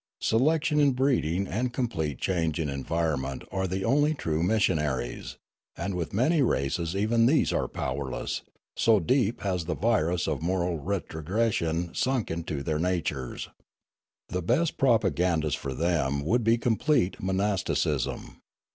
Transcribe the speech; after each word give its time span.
Selection 0.21 0.79
in 0.79 0.93
breeding 0.93 1.45
and 1.47 1.73
complete 1.73 2.17
change 2.17 2.59
in 2.59 2.69
environment 2.69 3.43
are 3.51 3.67
the 3.67 3.85
only 3.85 4.15
true 4.15 4.41
missionaries, 4.41 5.37
and 5.77 5.93
with 5.93 6.11
many 6.11 6.41
races 6.41 6.95
even 6.95 7.27
these 7.27 7.53
are 7.53 7.67
powerless, 7.67 8.41
so 8.75 8.99
deep 8.99 9.41
has 9.41 9.65
the 9.65 9.75
virus 9.75 10.27
of 10.27 10.41
moral 10.41 10.79
retrogression 10.79 11.93
sunk 11.93 12.31
into 12.31 12.63
their 12.63 12.79
natures. 12.79 13.49
The 14.29 14.41
best 14.41 14.79
propagandist 14.79 15.59
for 15.59 15.75
them 15.75 16.25
would 16.25 16.43
be 16.43 16.57
complete 16.57 17.21
monasticism. 17.21 18.41